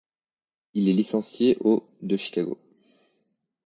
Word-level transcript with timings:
Il 0.73 0.89
est 0.89 0.93
licencié 0.93 1.57
au 1.59 1.87
de 2.01 2.17
Chicago. 2.17 2.57